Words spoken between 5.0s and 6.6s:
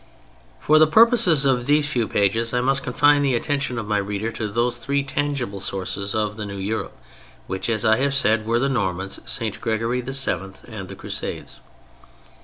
tangible sources of the new